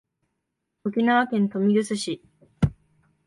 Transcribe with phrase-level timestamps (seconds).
[0.83, 2.23] 沖縄県豊見城市